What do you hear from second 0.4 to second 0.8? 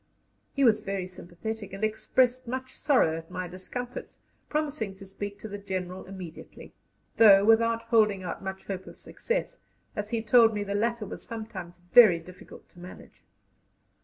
He was